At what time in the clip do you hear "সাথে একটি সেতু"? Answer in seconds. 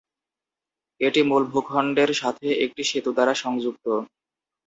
2.21-3.09